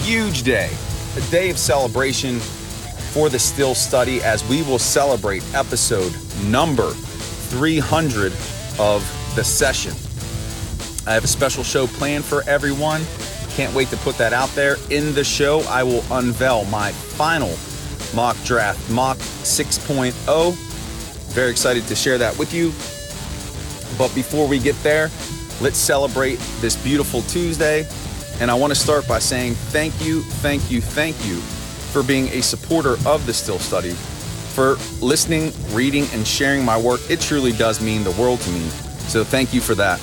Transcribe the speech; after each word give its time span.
huge 0.00 0.44
day, 0.44 0.70
a 1.16 1.20
day 1.32 1.50
of 1.50 1.58
celebration 1.58 2.38
for 2.38 3.28
the 3.28 3.40
Steel 3.40 3.74
Study 3.74 4.22
as 4.22 4.48
we 4.48 4.62
will 4.62 4.78
celebrate 4.78 5.42
episode 5.56 6.14
number 6.44 6.94
300 7.54 8.32
of 8.80 9.32
the 9.36 9.44
session. 9.44 9.92
I 11.06 11.14
have 11.14 11.22
a 11.22 11.28
special 11.28 11.62
show 11.62 11.86
planned 11.86 12.24
for 12.24 12.42
everyone. 12.48 13.02
Can't 13.50 13.72
wait 13.72 13.86
to 13.88 13.96
put 13.98 14.18
that 14.18 14.32
out 14.32 14.48
there. 14.56 14.76
In 14.90 15.14
the 15.14 15.22
show, 15.22 15.60
I 15.68 15.84
will 15.84 16.02
unveil 16.10 16.64
my 16.64 16.90
final 16.90 17.54
mock 18.12 18.36
draft, 18.44 18.90
mock 18.90 19.18
6.0. 19.18 20.54
Very 21.32 21.50
excited 21.52 21.86
to 21.86 21.94
share 21.94 22.18
that 22.18 22.36
with 22.36 22.52
you. 22.52 22.70
But 23.96 24.12
before 24.16 24.48
we 24.48 24.58
get 24.58 24.74
there, 24.82 25.08
let's 25.60 25.78
celebrate 25.78 26.40
this 26.60 26.74
beautiful 26.74 27.22
Tuesday. 27.22 27.86
And 28.40 28.50
I 28.50 28.54
want 28.54 28.72
to 28.72 28.78
start 28.78 29.06
by 29.06 29.20
saying 29.20 29.54
thank 29.54 29.94
you, 30.04 30.22
thank 30.22 30.72
you, 30.72 30.80
thank 30.80 31.14
you 31.24 31.36
for 31.36 32.02
being 32.02 32.26
a 32.30 32.42
supporter 32.42 32.96
of 33.06 33.24
the 33.26 33.32
Steel 33.32 33.60
Study, 33.60 33.94
for 34.54 34.76
listening, 35.04 35.52
reading, 35.72 36.06
and 36.12 36.26
sharing 36.26 36.64
my 36.64 36.80
work. 36.80 37.00
It 37.10 37.20
truly 37.20 37.52
does 37.52 37.80
mean 37.80 38.04
the 38.04 38.12
world 38.12 38.40
to 38.40 38.50
me. 38.50 38.68
So 39.08 39.24
thank 39.24 39.52
you 39.52 39.60
for 39.60 39.74
that. 39.74 40.00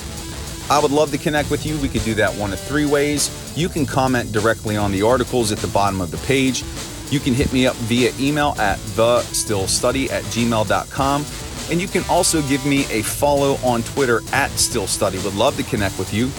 I 0.69 0.79
would 0.79 0.91
love 0.91 1.11
to 1.11 1.17
connect 1.17 1.49
with 1.49 1.65
you. 1.65 1.77
We 1.79 1.89
could 1.89 2.03
do 2.03 2.13
that 2.15 2.33
one 2.35 2.53
of 2.53 2.59
three 2.59 2.85
ways. 2.85 3.29
You 3.57 3.67
can 3.67 3.85
comment 3.85 4.31
directly 4.31 4.77
on 4.77 4.91
the 4.91 5.01
articles 5.01 5.51
at 5.51 5.57
the 5.57 5.67
bottom 5.67 5.99
of 5.99 6.11
the 6.11 6.17
page. 6.19 6.63
You 7.09 7.19
can 7.19 7.33
hit 7.33 7.51
me 7.51 7.67
up 7.67 7.75
via 7.75 8.11
email 8.19 8.55
at 8.57 8.79
thesteelstudy 8.79 10.09
at 10.11 10.23
gmail.com. 10.25 11.25
And 11.69 11.81
you 11.81 11.87
can 11.87 12.03
also 12.09 12.41
give 12.43 12.65
me 12.65 12.85
a 12.89 13.01
follow 13.01 13.55
on 13.65 13.83
Twitter 13.83 14.19
at 14.31 14.49
steelstudy. 14.51 15.23
Would 15.23 15.35
love 15.35 15.57
to 15.57 15.63
connect 15.63 15.99
with 15.99 16.13
you. 16.13 16.29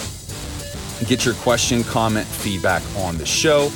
Get 1.07 1.25
your 1.25 1.35
question, 1.35 1.83
comment, 1.83 2.25
feedback 2.25 2.81
on 2.97 3.17
the 3.17 3.25
show. 3.25 3.69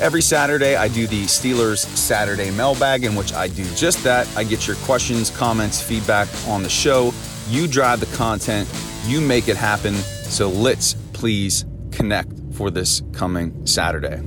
Every 0.00 0.22
Saturday, 0.22 0.76
I 0.76 0.86
do 0.86 1.08
the 1.08 1.24
Steelers 1.24 1.78
Saturday 1.96 2.52
mailbag, 2.52 3.02
in 3.02 3.16
which 3.16 3.32
I 3.32 3.48
do 3.48 3.64
just 3.74 4.04
that. 4.04 4.28
I 4.36 4.44
get 4.44 4.64
your 4.64 4.76
questions, 4.76 5.28
comments, 5.28 5.82
feedback 5.82 6.28
on 6.46 6.62
the 6.62 6.68
show. 6.68 7.12
You 7.48 7.66
drive 7.66 7.98
the 7.98 8.16
content, 8.16 8.68
you 9.06 9.20
make 9.20 9.48
it 9.48 9.56
happen. 9.56 9.94
So 9.94 10.50
let's 10.50 10.94
please 11.14 11.64
connect 11.90 12.30
for 12.52 12.70
this 12.70 13.02
coming 13.12 13.66
Saturday. 13.66 14.22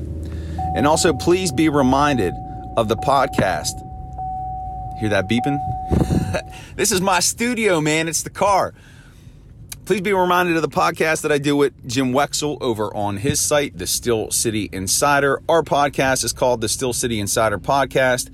And 0.75 0.85
also, 0.85 1.13
please 1.13 1.53
be 1.53 1.69
reminded 1.69 2.33
of 2.75 2.89
the 2.89 2.97
podcast. 2.97 3.71
Hear 4.99 5.07
that 5.07 5.29
beeping? 5.29 5.57
this 6.75 6.91
is 6.91 6.99
my 6.99 7.21
studio, 7.21 7.79
man. 7.79 8.09
It's 8.09 8.23
the 8.23 8.29
car. 8.29 8.73
Please 9.91 9.99
be 9.99 10.13
reminded 10.13 10.55
of 10.55 10.61
the 10.61 10.69
podcast 10.69 11.23
that 11.23 11.33
I 11.33 11.37
do 11.37 11.53
with 11.53 11.73
Jim 11.85 12.13
Wexell 12.13 12.59
over 12.61 12.95
on 12.95 13.17
his 13.17 13.41
site, 13.41 13.77
The 13.77 13.85
Steel 13.85 14.31
City 14.31 14.69
Insider. 14.71 15.41
Our 15.49 15.63
podcast 15.63 16.23
is 16.23 16.31
called 16.31 16.61
The 16.61 16.69
Steel 16.69 16.93
City 16.93 17.19
Insider 17.19 17.59
Podcast. 17.59 18.29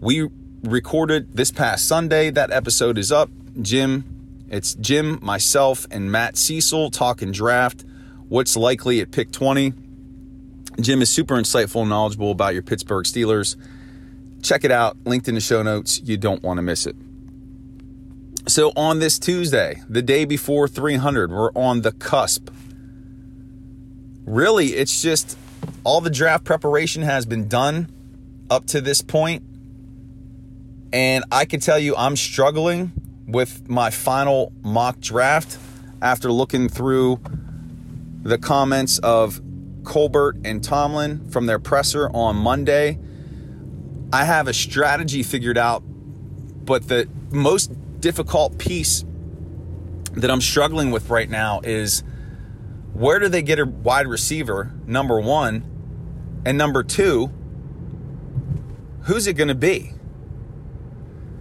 We 0.00 0.30
recorded 0.62 1.36
this 1.36 1.50
past 1.50 1.86
Sunday. 1.86 2.30
That 2.30 2.50
episode 2.50 2.96
is 2.96 3.12
up. 3.12 3.28
Jim, 3.60 4.46
it's 4.48 4.72
Jim, 4.72 5.18
myself, 5.20 5.86
and 5.90 6.10
Matt 6.10 6.38
Cecil 6.38 6.90
talking 6.90 7.30
draft. 7.30 7.84
What's 8.30 8.56
likely 8.56 9.02
at 9.02 9.10
pick 9.10 9.32
20? 9.32 9.74
Jim 10.80 11.02
is 11.02 11.10
super 11.10 11.34
insightful 11.34 11.82
and 11.82 11.90
knowledgeable 11.90 12.30
about 12.30 12.54
your 12.54 12.62
Pittsburgh 12.62 13.04
Steelers. 13.04 13.56
Check 14.42 14.64
it 14.64 14.70
out, 14.70 14.96
linked 15.04 15.28
in 15.28 15.34
the 15.34 15.42
show 15.42 15.62
notes. 15.62 16.00
You 16.00 16.16
don't 16.16 16.42
want 16.42 16.56
to 16.56 16.62
miss 16.62 16.86
it. 16.86 16.96
So, 18.52 18.70
on 18.76 18.98
this 18.98 19.18
Tuesday, 19.18 19.80
the 19.88 20.02
day 20.02 20.26
before 20.26 20.68
300, 20.68 21.32
we're 21.32 21.52
on 21.52 21.80
the 21.80 21.90
cusp. 21.90 22.50
Really, 24.26 24.74
it's 24.74 25.00
just 25.00 25.38
all 25.84 26.02
the 26.02 26.10
draft 26.10 26.44
preparation 26.44 27.00
has 27.00 27.24
been 27.24 27.48
done 27.48 27.90
up 28.50 28.66
to 28.66 28.82
this 28.82 29.00
point. 29.00 29.42
And 30.92 31.24
I 31.32 31.46
can 31.46 31.60
tell 31.60 31.78
you, 31.78 31.96
I'm 31.96 32.14
struggling 32.14 32.92
with 33.26 33.70
my 33.70 33.88
final 33.88 34.52
mock 34.60 35.00
draft 35.00 35.56
after 36.02 36.30
looking 36.30 36.68
through 36.68 37.20
the 38.22 38.36
comments 38.36 38.98
of 38.98 39.40
Colbert 39.82 40.36
and 40.44 40.62
Tomlin 40.62 41.30
from 41.30 41.46
their 41.46 41.58
presser 41.58 42.10
on 42.10 42.36
Monday. 42.36 42.98
I 44.12 44.26
have 44.26 44.46
a 44.46 44.52
strategy 44.52 45.22
figured 45.22 45.56
out, 45.56 45.82
but 46.66 46.88
the 46.88 47.08
most 47.30 47.70
difficult 48.02 48.58
piece 48.58 49.04
that 50.12 50.30
I'm 50.30 50.42
struggling 50.42 50.90
with 50.90 51.08
right 51.08 51.30
now 51.30 51.60
is 51.64 52.02
where 52.92 53.18
do 53.18 53.28
they 53.28 53.40
get 53.40 53.58
a 53.58 53.64
wide 53.64 54.06
receiver? 54.06 54.70
Number 54.86 55.18
one. 55.18 55.64
And 56.44 56.58
number 56.58 56.82
two, 56.82 57.30
who's 59.04 59.26
it 59.26 59.34
going 59.34 59.48
to 59.48 59.54
be? 59.54 59.92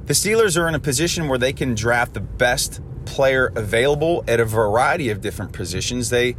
The 0.05 0.13
Steelers 0.13 0.57
are 0.57 0.67
in 0.67 0.75
a 0.75 0.79
position 0.79 1.27
where 1.27 1.39
they 1.39 1.51
can 1.51 1.73
draft 1.73 2.13
the 2.13 2.21
best 2.21 2.79
player 3.05 3.51
available 3.55 4.23
at 4.27 4.39
a 4.39 4.45
variety 4.45 5.09
of 5.09 5.19
different 5.19 5.53
positions. 5.53 6.11
They, 6.11 6.35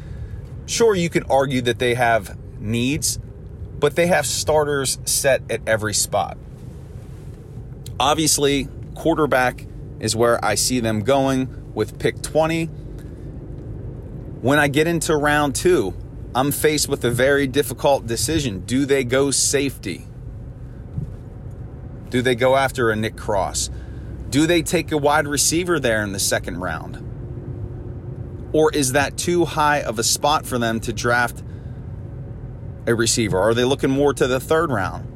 sure, 0.67 0.95
you 0.95 1.11
could 1.11 1.25
argue 1.29 1.61
that 1.63 1.81
they 1.81 1.95
have 1.95 2.39
needs, 2.61 3.19
but 3.81 3.97
they 3.97 4.07
have 4.07 4.27
starters 4.27 4.99
set 5.05 5.43
at 5.51 5.61
every 5.67 5.95
spot. 5.95 6.39
Obviously, 7.99 8.69
quarterback 8.95 9.67
is 10.03 10.15
where 10.17 10.45
I 10.45 10.57
see 10.57 10.81
them 10.81 11.01
going 11.01 11.73
with 11.75 11.99
pick 11.99 12.21
20. 12.21 12.67
When 14.43 14.59
I 14.59 14.67
get 14.67 14.89
into 14.89 15.17
round 15.17 15.55
two, 15.55 15.95
I'm 16.35 16.51
faced 16.51 16.89
with 16.89 17.05
a 17.05 17.11
very 17.11 17.47
difficult 17.47 18.07
decision. 18.07 18.61
Do 18.67 18.85
they 18.85 19.05
go 19.05 19.31
safety? 19.31 20.07
Do 22.11 22.21
they 22.21 22.35
go 22.35 22.57
after 22.57 22.91
a 22.91 22.97
Nick 22.97 23.17
Cross? 23.17 23.71
Do 24.29 24.47
they 24.47 24.63
take 24.63 24.91
a 24.91 24.99
wide 24.99 25.29
receiver 25.29 25.79
there 25.79 26.03
in 26.03 26.13
the 26.13 26.19
second 26.19 26.59
round? 26.59 26.99
Or 28.53 28.73
is 28.75 28.93
that 28.93 29.17
too 29.17 29.45
high 29.45 29.83
of 29.83 29.99
a 30.01 30.03
spot 30.03 30.45
for 30.45 30.59
them 30.59 30.81
to 30.81 30.93
draft 30.93 31.43
a 32.87 32.95
receiver? 32.95 33.39
Are 33.39 33.55
they 33.55 33.65
looking 33.65 33.91
more 33.91 34.13
to 34.15 34.27
the 34.27 34.41
third 34.41 34.71
round? 34.71 35.07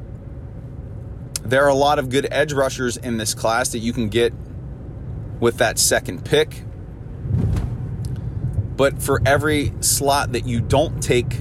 There 1.43 1.65
are 1.65 1.69
a 1.69 1.75
lot 1.75 1.99
of 1.99 2.09
good 2.09 2.27
edge 2.31 2.53
rushers 2.53 2.95
in 2.95 3.17
this 3.17 3.33
class 3.33 3.69
that 3.69 3.79
you 3.79 3.91
can 3.91 4.07
get 4.09 4.33
with 5.39 5.57
that 5.57 5.79
second 5.79 6.25
pick. 6.25 6.63
But 8.75 9.01
for 9.01 9.21
every 9.25 9.73
slot 9.81 10.33
that 10.33 10.45
you 10.45 10.61
don't 10.61 11.01
take 11.01 11.33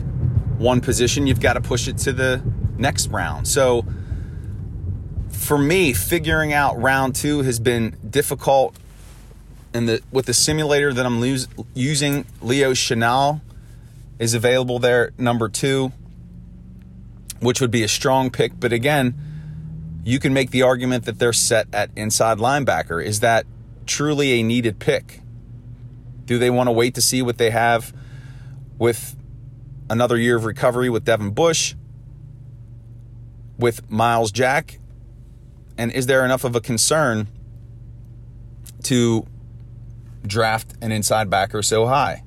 one 0.59 0.81
position, 0.81 1.27
you've 1.27 1.41
got 1.41 1.55
to 1.55 1.61
push 1.61 1.87
it 1.87 1.99
to 1.99 2.13
the 2.13 2.43
next 2.79 3.09
round. 3.09 3.47
So 3.47 3.85
for 5.31 5.59
me, 5.59 5.93
figuring 5.93 6.53
out 6.53 6.81
round 6.81 7.15
two 7.15 7.43
has 7.43 7.59
been 7.59 7.97
difficult. 8.09 8.75
And 9.75 9.89
the 9.89 10.03
with 10.11 10.27
the 10.27 10.35
simulator 10.35 10.93
that 10.95 11.05
I'm 11.05 11.21
lose, 11.21 11.49
using, 11.75 12.25
Leo 12.41 12.73
Chenal 12.73 13.43
is 14.19 14.33
available 14.33 14.79
there, 14.79 15.13
number 15.19 15.51
two, 15.51 15.93
which 17.41 17.61
would 17.61 17.71
be 17.71 17.83
a 17.83 17.89
strong 17.89 18.31
pick. 18.31 18.59
But 18.59 18.73
again, 18.73 19.15
you 20.05 20.19
can 20.19 20.33
make 20.33 20.51
the 20.51 20.63
argument 20.63 21.05
that 21.05 21.19
they're 21.19 21.35
set 21.35 21.67
at 21.75 21.91
inside 21.97 22.39
linebacker. 22.39 23.05
Is 23.05 23.21
that 23.21 23.45
truly 23.87 24.33
a 24.33 24.43
needed 24.43 24.79
pick? 24.79 25.21
Do 26.25 26.39
they 26.39 26.51
want 26.51 26.67
to 26.67 26.73
wait 26.73 26.95
to 26.97 27.01
see 27.01 27.23
what 27.23 27.39
they 27.39 27.51
have 27.51 27.95
with 28.79 29.17
another 29.89 30.17
year 30.19 30.37
of 30.37 30.45
recovery 30.45 30.91
with 30.91 31.05
Devin 31.05 31.31
Bush, 31.31 31.75
with 33.59 33.89
Myles 33.91 34.33
Jack? 34.33 34.79
And 35.79 35.93
is 35.93 36.07
there 36.07 36.25
enough 36.25 36.45
of 36.45 36.57
a 36.57 36.61
concern 36.61 37.29
to 38.85 39.27
draft 40.27 40.75
an 40.81 40.91
inside 40.91 41.31
backer 41.31 41.63
so 41.63 41.87
high? 41.87 42.25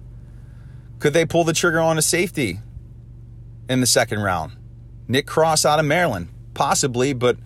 Could 0.99 1.13
they 1.13 1.25
pull 1.25 1.43
the 1.43 1.53
trigger 1.53 1.79
on 1.79 1.97
a 1.97 2.01
safety 2.01 2.59
in 3.69 3.81
the 3.81 3.87
second 3.87 4.21
round? 4.21 4.53
Nick 5.07 5.25
Cross 5.25 5.65
out 5.65 5.79
of 5.79 5.85
Maryland, 5.85 6.29
possibly, 6.53 7.13
but 7.13 7.37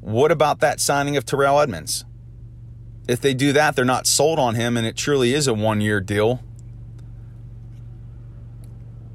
what 0.00 0.30
about 0.30 0.60
that 0.60 0.80
signing 0.80 1.16
of 1.16 1.24
Terrell 1.24 1.60
Edmunds? 1.60 2.04
If 3.08 3.20
they 3.20 3.34
do 3.34 3.52
that, 3.52 3.76
they're 3.76 3.84
not 3.84 4.06
sold 4.06 4.38
on 4.38 4.54
him 4.54 4.76
and 4.76 4.86
it 4.86 4.96
truly 4.96 5.34
is 5.34 5.46
a 5.46 5.54
one 5.54 5.80
year 5.80 6.00
deal. 6.00 6.40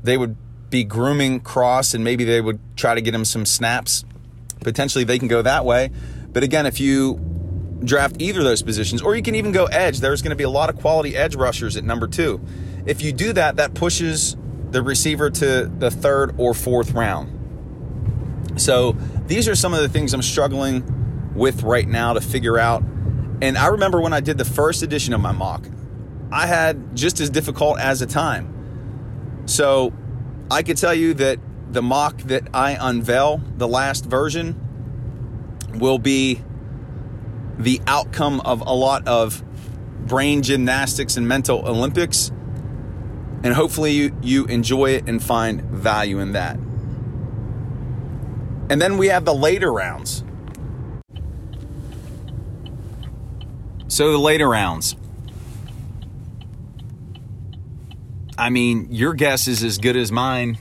They 0.04 0.18
would 0.18 0.36
be 0.70 0.84
grooming 0.84 1.40
Cross 1.40 1.94
and 1.94 2.04
maybe 2.04 2.24
they 2.24 2.42
would 2.42 2.60
try 2.76 2.96
to 2.96 3.02
get 3.02 3.14
him 3.14 3.26
some 3.26 3.46
snaps. 3.46 4.06
Potentially 4.62 5.04
they 5.04 5.20
can 5.20 5.28
go 5.28 5.42
that 5.42 5.66
way. 5.66 5.92
But 6.32 6.44
again, 6.44 6.66
if 6.66 6.80
you 6.80 7.20
draft 7.84 8.16
either 8.20 8.40
of 8.40 8.46
those 8.46 8.62
positions, 8.62 9.02
or 9.02 9.16
you 9.16 9.22
can 9.22 9.36
even 9.36 9.52
go 9.52 9.66
edge. 9.66 10.00
There's 10.00 10.22
going 10.22 10.32
to 10.32 10.36
be 10.36 10.44
a 10.44 10.50
lot 10.50 10.70
of 10.70 10.78
quality 10.78 11.16
edge 11.16 11.36
rushers 11.36 11.78
at 11.78 11.84
number 11.84 12.08
two. 12.08 12.42
If 12.86 13.02
you 13.02 13.12
do 13.12 13.34
that, 13.34 13.58
that 13.58 13.74
pushes 13.74 14.36
the 14.72 14.82
receiver 14.82 15.30
to 15.30 15.66
the 15.66 15.92
third 15.92 16.36
or 16.38 16.54
fourth 16.54 16.92
round. 16.92 17.34
So 18.60 18.94
these 19.28 19.48
are 19.48 19.56
some 19.56 19.74
of 19.74 19.82
the 19.82 19.90
things 19.90 20.14
I'm 20.14 20.22
struggling 20.22 21.34
with 21.36 21.64
right 21.64 21.88
now 21.88 22.14
to 22.14 22.22
figure 22.22 22.58
out. 22.58 22.84
And 23.42 23.58
I 23.58 23.68
remember 23.68 24.02
when 24.02 24.14
I 24.14 24.20
did 24.20 24.38
the 24.38 24.46
first 24.46 24.82
edition 24.82 25.14
of 25.14 25.22
my 25.22 25.32
mock, 25.32 25.68
I 26.32 26.48
had 26.48 26.96
just 26.96 27.20
as 27.20 27.30
difficult 27.30 27.80
as 27.80 28.02
a 28.02 28.06
time. 28.06 29.44
So 29.46 29.94
I 30.50 30.64
could 30.64 30.78
tell 30.78 30.94
you 30.94 31.14
that 31.16 31.40
the 31.72 31.82
mock 31.82 32.18
that 32.24 32.48
I 32.54 32.78
unveil, 32.80 33.42
the 33.58 33.68
last 33.68 34.06
version, 34.06 34.56
will 35.76 36.00
be 36.00 36.42
the 37.58 37.82
outcome 37.88 38.40
of 38.42 38.62
a 38.62 38.74
lot 38.74 39.08
of 39.08 39.44
brain 40.08 40.42
gymnastics 40.42 41.18
and 41.18 41.28
mental 41.28 41.68
Olympics. 41.68 42.30
And 43.44 43.54
hopefully 43.54 43.92
you, 43.92 44.18
you 44.22 44.46
enjoy 44.46 44.92
it 44.92 45.08
and 45.08 45.22
find 45.22 45.62
value 45.62 46.20
in 46.20 46.32
that. 46.32 46.58
And 48.70 48.82
then 48.82 48.98
we 48.98 49.08
have 49.08 49.26
the 49.26 49.34
later 49.34 49.72
rounds. 49.72 50.24
So 53.98 54.12
the 54.12 54.20
later 54.20 54.48
rounds. 54.48 54.96
I 58.38 58.52
mean, 58.52 58.90
your 58.92 59.16
guess 59.16 59.48
is 59.48 59.64
as 59.64 59.80
good 59.80 59.98
as 59.98 60.12
mine. 60.12 60.60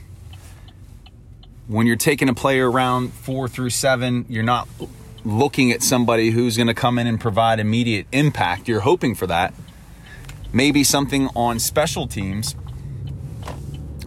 When 1.67 1.85
you're 1.85 1.97
taking 1.97 2.29
a 2.29 2.33
player 2.33 2.67
around 2.67 3.13
four 3.13 3.47
through 3.47 3.69
seven, 3.69 4.25
you're 4.27 4.41
not 4.41 4.67
looking 5.23 5.71
at 5.71 5.83
somebody 5.83 6.31
who's 6.31 6.57
going 6.57 6.65
to 6.65 6.73
come 6.73 6.97
in 6.97 7.05
and 7.05 7.21
provide 7.21 7.59
immediate 7.59 8.07
impact. 8.11 8.67
You're 8.67 8.79
hoping 8.79 9.13
for 9.13 9.27
that. 9.27 9.53
Maybe 10.51 10.83
something 10.83 11.29
on 11.35 11.59
special 11.59 12.07
teams, 12.07 12.55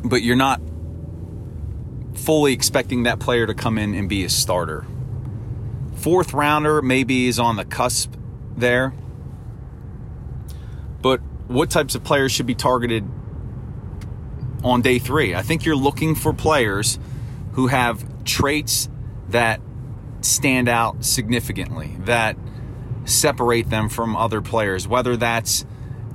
but 0.03 0.23
you're 0.23 0.35
not 0.35 0.61
fully 2.15 2.53
expecting 2.53 3.05
that 3.05 3.21
player 3.21 3.47
to 3.47 3.55
come 3.55 3.79
in 3.79 3.95
and 3.95 4.09
be 4.09 4.25
a 4.25 4.29
starter. 4.29 4.85
Fourth 5.95 6.33
rounder 6.33 6.83
maybe 6.83 7.29
is 7.29 7.39
on 7.39 7.55
the 7.55 7.65
cusp 7.65 8.13
there. 8.57 8.93
But 11.03 11.21
what 11.49 11.71
types 11.71 11.95
of 11.95 12.05
players 12.05 12.33
should 12.33 12.47
be 12.47 12.55
targeted 12.55 13.09
on 14.63 14.83
day 14.83 14.99
three? 14.99 15.35
I 15.35 15.43
think 15.43 15.65
you're 15.65 15.77
looking 15.77 16.15
for 16.15 16.33
players 16.33 16.99
who 17.53 17.69
have 17.69 18.25
traits 18.25 18.89
that 19.29 19.61
stand 20.21 20.69
out 20.69 21.05
significantly, 21.05 21.97
that 22.01 22.37
separate 23.05 23.71
them 23.71 23.89
from 23.89 24.17
other 24.17 24.41
players, 24.41 24.87
whether 24.87 25.17
that's 25.17 25.65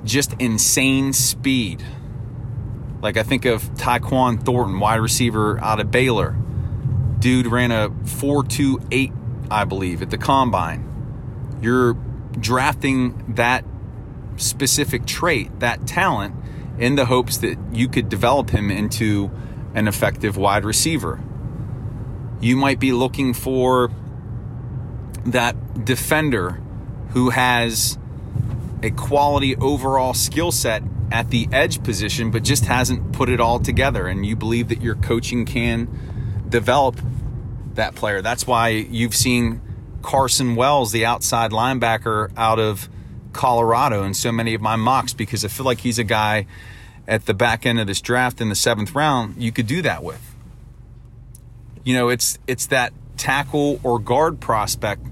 just 0.04 0.34
insane 0.40 1.14
speed. 1.14 1.84
Like 3.02 3.18
I 3.18 3.24
think 3.24 3.46
of 3.46 3.64
Tyquan 3.76 4.44
Thornton, 4.44 4.80
wide 4.80 4.96
receiver 4.96 5.60
out 5.64 5.80
of 5.80 5.92
Baylor. 5.92 6.36
Dude 7.20 7.48
ran 7.48 7.72
a 7.72 7.90
4.28, 7.90 9.12
I 9.50 9.66
believe, 9.66 10.02
at 10.02 10.12
the 10.12 10.18
combine. 10.18 11.60
You're 11.62 11.94
drafting 12.40 13.34
that 13.36 13.66
specific 14.38 15.06
trait, 15.06 15.60
that 15.60 15.88
talent, 15.88 16.36
in 16.78 16.96
the 16.96 17.06
hopes 17.06 17.38
that 17.38 17.58
you 17.72 17.88
could 17.88 18.10
develop 18.10 18.50
him 18.50 18.70
into 18.70 19.32
an 19.74 19.88
effective 19.88 20.38
wide 20.38 20.66
receiver. 20.66 21.22
You 22.42 22.56
might 22.58 22.80
be 22.80 22.92
looking 22.92 23.34
for 23.34 23.92
that 25.26 25.86
defender 25.86 26.62
who 27.10 27.30
has 27.30 27.98
a 28.84 28.92
quality 28.92 29.56
overall 29.56 30.14
skill 30.14 30.52
set 30.52 30.84
at 31.12 31.30
the 31.30 31.48
edge 31.52 31.84
position, 31.84 32.32
but 32.32 32.44
just 32.44 32.66
hasn't 32.66 33.14
put 33.14 33.30
it 33.30 33.40
all 33.40 33.60
together. 33.60 34.08
And 34.08 34.26
you 34.26 34.36
believe 34.36 34.68
that 34.68 34.82
your 34.82 34.96
coaching 34.96 35.46
can 35.46 36.46
develop 36.50 37.00
that 37.76 37.96
player. 37.96 38.22
That's 38.22 38.46
why 38.46 38.70
you've 38.70 39.16
seen 39.16 39.62
Carson 40.02 40.56
Wells, 40.56 40.92
the 40.92 41.06
outside 41.06 41.52
linebacker 41.52 42.32
out 42.38 42.60
of 42.60 42.90
Colorado, 43.36 44.04
in 44.04 44.14
so 44.14 44.32
many 44.32 44.54
of 44.54 44.62
my 44.62 44.76
mocks, 44.76 45.14
because 45.14 45.46
I 45.46 45.50
feel 45.50 45.66
like 45.66 45.80
he's 45.82 46.00
a 46.00 46.04
guy 46.04 46.48
at 47.08 47.26
the 47.26 47.34
back 47.34 47.66
end 47.66 47.80
of 47.80 47.86
this 47.86 48.02
draft 48.02 48.42
in 48.42 48.50
the 48.50 48.56
seventh 48.56 48.96
round 48.96 49.36
you 49.38 49.52
could 49.52 49.68
do 49.68 49.82
that 49.84 50.04
with. 50.04 50.36
You 51.84 51.94
know, 51.94 52.10
it's 52.10 52.40
it's 52.48 52.66
that 52.68 52.94
tackle 53.18 53.80
or 53.84 54.00
guard 54.00 54.40
prospect 54.40 55.06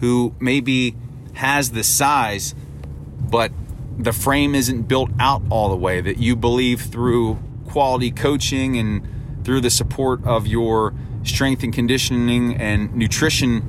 who 0.00 0.34
maybe 0.40 0.94
has 1.34 1.70
the 1.70 1.84
size, 1.84 2.54
but 3.20 3.52
the 3.96 4.12
frame 4.12 4.54
isn't 4.54 4.82
built 4.82 5.10
out 5.18 5.42
all 5.50 5.68
the 5.68 5.76
way, 5.76 6.00
that 6.00 6.18
you 6.18 6.36
believe 6.36 6.82
through 6.82 7.38
quality 7.68 8.10
coaching 8.10 8.76
and 8.76 9.44
through 9.44 9.60
the 9.60 9.70
support 9.70 10.24
of 10.24 10.46
your 10.46 10.92
strength 11.22 11.62
and 11.62 11.72
conditioning 11.72 12.56
and 12.56 12.94
nutrition 12.94 13.62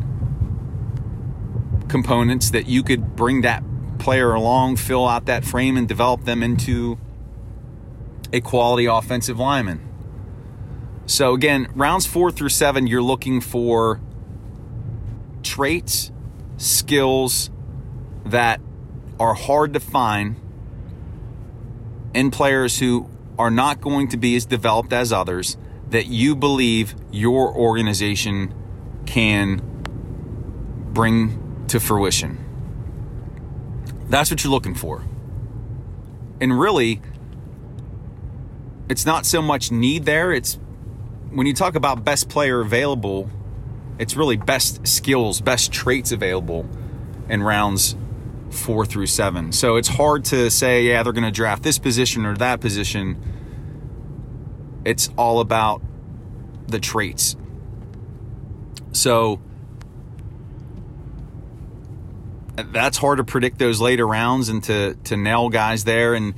components 1.88 2.50
that 2.52 2.66
you 2.68 2.82
could 2.82 3.16
bring 3.16 3.42
that 3.42 3.62
player 4.02 4.34
along, 4.34 4.76
fill 4.78 5.08
out 5.08 5.26
that 5.28 5.46
frame, 5.46 5.78
and 5.78 5.88
develop 5.88 6.26
them 6.26 6.44
into 6.44 6.98
a 8.34 8.42
quality 8.42 8.86
offensive 8.86 9.40
lineman. 9.40 9.88
So, 11.06 11.34
again, 11.34 11.68
rounds 11.76 12.06
four 12.06 12.32
through 12.32 12.50
seven, 12.50 12.88
you're 12.88 13.02
looking 13.02 13.42
for 13.42 14.02
traits 15.44 16.12
skills 16.58 17.50
that 18.26 18.60
are 19.20 19.34
hard 19.34 19.74
to 19.74 19.80
find 19.80 20.36
in 22.14 22.32
players 22.32 22.80
who 22.80 23.10
are 23.38 23.52
not 23.52 23.82
going 23.82 24.08
to 24.10 24.18
be 24.18 24.36
as 24.36 24.46
developed 24.46 24.94
as 24.94 25.12
others 25.14 25.58
that 25.90 26.08
you 26.08 26.36
believe 26.36 26.96
your 27.12 27.54
organization 27.54 28.54
can 29.06 29.62
bring 30.94 31.66
to 31.68 31.80
fruition. 31.80 32.41
That's 34.12 34.30
what 34.30 34.44
you're 34.44 34.52
looking 34.52 34.76
for. 34.76 35.04
And 36.40 36.60
really, 36.60 37.02
it's 38.90 39.06
not 39.06 39.26
so 39.26 39.42
much 39.42 39.72
need 39.72 40.06
there, 40.06 40.32
it's 40.32 40.60
when 41.32 41.48
you 41.48 41.54
talk 41.54 41.76
about 41.76 42.04
best 42.04 42.30
player 42.30 42.60
available 42.60 43.30
it's 44.02 44.16
really 44.16 44.36
best 44.36 44.88
skills, 44.88 45.42
best 45.42 45.72
traits 45.72 46.12
available 46.12 46.68
in 47.30 47.44
rounds 47.44 47.96
four 48.50 48.84
through 48.84 49.06
seven. 49.06 49.52
So 49.52 49.76
it's 49.76 49.88
hard 49.88 50.26
to 50.26 50.50
say, 50.50 50.86
yeah, 50.86 51.04
they're 51.04 51.14
going 51.14 51.24
to 51.24 51.30
draft 51.30 51.62
this 51.62 51.78
position 51.78 52.26
or 52.26 52.36
that 52.38 52.62
position. 52.62 53.22
It's 54.86 55.10
all 55.18 55.40
about 55.40 55.84
the 56.68 56.80
traits. 56.80 57.36
So 58.92 59.40
that's 62.64 62.98
hard 62.98 63.18
to 63.18 63.24
predict 63.24 63.60
those 63.60 63.80
later 63.80 64.08
rounds 64.08 64.50
and 64.50 64.64
to 64.66 64.96
to 65.06 65.18
nail 65.18 65.50
guys 65.50 65.84
there. 65.84 66.14
And 66.14 66.34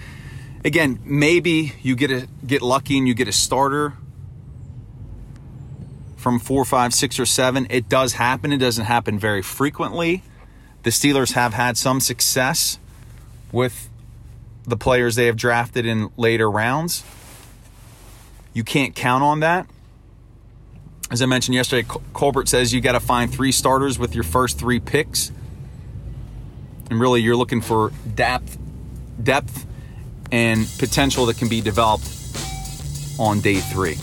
again, 0.66 1.00
maybe 1.04 1.74
you 1.82 1.96
get 1.96 2.12
a 2.12 2.28
get 2.46 2.62
lucky 2.62 2.98
and 2.98 3.08
you 3.08 3.14
get 3.14 3.28
a 3.28 3.32
starter 3.32 3.94
from 6.18 6.40
four, 6.40 6.64
five, 6.64 6.94
six, 6.94 7.20
or 7.20 7.26
seven. 7.26 7.68
It 7.70 7.90
does 7.90 8.14
happen. 8.14 8.54
It 8.54 8.58
doesn't 8.58 8.86
happen 8.86 9.20
very 9.20 9.42
frequently. 9.42 10.24
The 10.84 10.90
Steelers 10.90 11.34
have 11.34 11.54
had 11.54 11.78
some 11.78 12.00
success 12.00 12.80
with 13.52 13.90
the 14.66 14.78
players 14.78 15.16
they 15.16 15.26
have 15.26 15.36
drafted 15.36 15.86
in 15.86 16.10
later 16.18 16.50
rounds. 16.50 17.04
You 18.54 18.64
can't 18.64 18.96
count 18.96 19.24
on 19.24 19.42
that. 19.42 19.68
As 21.12 21.22
I 21.22 21.26
mentioned 21.26 21.56
yesterday, 21.56 21.88
Colbert 22.14 22.48
says 22.48 22.74
you 22.74 22.82
got 22.82 22.94
to 22.94 23.00
find 23.00 23.32
three 23.32 23.52
starters 23.52 24.00
with 24.00 24.16
your 24.16 24.24
first 24.24 24.58
three 24.58 24.80
picks. 24.80 25.32
And 26.90 27.00
really, 27.00 27.22
you're 27.22 27.36
looking 27.36 27.62
for 27.62 27.92
depth, 28.16 28.58
depth, 29.22 29.66
and 30.32 30.68
potential 30.80 31.26
that 31.28 31.38
can 31.38 31.48
be 31.48 31.62
developed 31.62 32.08
on 33.20 33.40
day 33.42 33.56
three. 33.56 33.96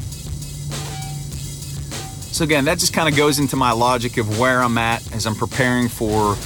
So, 2.32 2.44
again, 2.44 2.64
that 2.66 2.78
just 2.78 2.92
kind 2.94 3.08
of 3.08 3.16
goes 3.16 3.38
into 3.38 3.56
my 3.56 3.72
logic 3.72 4.16
of 4.16 4.38
where 4.38 4.62
I'm 4.62 4.78
at 4.78 5.14
as 5.14 5.26
I'm 5.26 5.34
preparing 5.34 5.88
for 5.88 6.36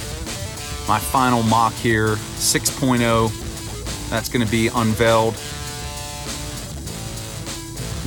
my 0.87 0.99
final 0.99 1.41
mock 1.43 1.73
here 1.73 2.15
6.0. 2.15 4.09
That's 4.09 4.29
going 4.29 4.45
to 4.45 4.51
be 4.51 4.67
unveiled 4.67 5.35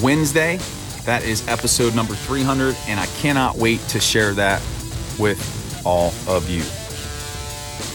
Wednesday. 0.03 0.59
That 1.05 1.23
is 1.25 1.47
episode 1.49 1.95
number 1.95 2.15
300, 2.15 2.77
and 2.87 3.01
I 3.01 3.07
cannot 3.07 3.57
wait 3.57 3.81
to 3.89 4.01
share 4.01 4.35
that 4.35 4.61
with 5.19 5.83
all 5.87 6.13
of 6.27 6.51
you. 6.51 6.63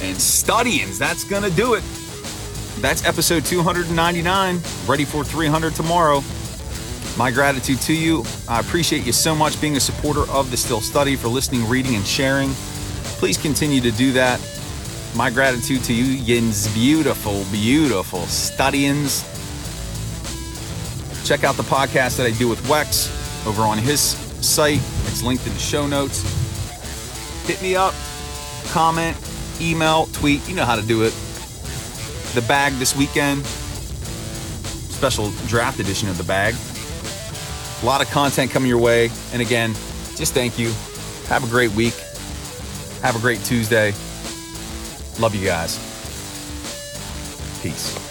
And 0.04 0.20
studyings, 0.20 1.00
that's 1.00 1.24
going 1.24 1.44
to 1.44 1.50
do 1.52 1.76
it. 1.76 1.84
That's 2.80 3.06
episode 3.06 3.46
299, 3.46 4.60
ready 4.86 5.06
for 5.06 5.24
300 5.24 5.74
tomorrow. 5.74 6.22
My 7.18 7.32
gratitude 7.32 7.80
to 7.82 7.94
you. 7.94 8.26
I 8.50 8.60
appreciate 8.60 9.06
you 9.06 9.14
so 9.14 9.34
much 9.34 9.62
being 9.62 9.78
a 9.78 9.80
supporter 9.80 10.30
of 10.30 10.52
the 10.52 10.58
Steel 10.58 10.82
Study 10.82 11.16
for 11.16 11.30
listening, 11.30 11.70
reading, 11.70 11.96
and 11.96 12.06
sharing. 12.06 12.50
Please 13.16 13.38
continue 13.38 13.80
to 13.80 13.92
do 13.92 14.12
that. 14.12 14.42
My 15.16 15.30
gratitude 15.30 15.86
to 15.86 15.94
you, 15.94 16.04
Yin's 16.04 16.68
beautiful, 16.74 17.46
beautiful 17.50 18.26
studyings. 18.26 19.22
Check 21.26 21.46
out 21.46 21.56
the 21.56 21.64
podcast 21.64 22.18
that 22.18 22.26
I 22.26 22.32
do 22.32 22.50
with 22.50 22.62
Wex 22.64 23.08
over 23.48 23.62
on 23.62 23.78
his 23.78 24.02
site. 24.02 24.82
It's 25.06 25.24
linked 25.24 25.48
in 25.48 25.54
the 25.54 25.60
show 25.60 25.88
notes. 25.88 26.24
Hit 27.48 27.62
me 27.62 27.78
up, 27.78 27.94
comment, 28.66 29.16
email, 29.62 30.08
tweet. 30.08 30.48
You 30.48 30.56
know 30.56 30.66
how 30.66 30.76
to 30.76 30.82
do 30.82 31.04
it. 31.04 31.14
The 32.34 32.44
bag 32.48 32.74
this 32.74 32.96
weekend, 32.96 33.46
special 33.46 35.32
draft 35.48 35.80
edition 35.80 36.10
of 36.10 36.18
the 36.18 36.24
bag. 36.24 36.56
A 37.82 37.86
lot 37.86 38.02
of 38.02 38.10
content 38.10 38.52
coming 38.52 38.70
your 38.70 38.80
way. 38.80 39.10
And 39.34 39.42
again, 39.42 39.74
just 40.16 40.34
thank 40.34 40.58
you. 40.58 40.72
Have 41.28 41.44
a 41.44 41.48
great 41.48 41.72
week. 41.72 41.94
Have 43.02 43.16
a 43.16 43.20
great 43.20 43.44
Tuesday. 43.44 43.94
Love 45.20 45.36
you 45.36 45.46
guys. 45.46 45.78
Peace. 47.62 48.03